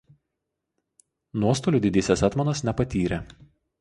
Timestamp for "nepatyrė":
2.71-3.21